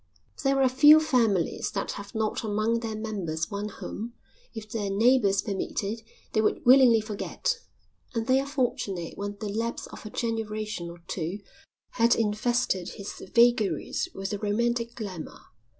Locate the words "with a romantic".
14.15-14.95